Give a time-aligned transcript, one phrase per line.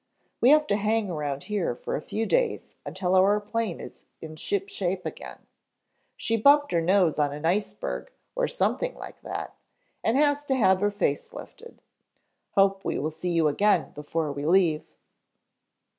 [0.39, 4.35] We have to hang around here for a few days until our plane is in
[4.35, 5.45] ship shape again.
[6.17, 9.53] She bumped her nose on an iceberg, or something like that,
[10.03, 11.83] and has to have her face lifted.
[12.53, 14.87] Hope we see you again before we leave."